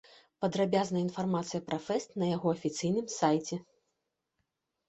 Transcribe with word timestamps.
Падрабязная 0.43 1.03
інфармацыя 1.07 1.61
пра 1.67 1.79
фэст 1.87 2.17
на 2.21 2.31
яго 2.31 2.47
афіцыйным 2.57 3.07
сайце. 3.17 3.61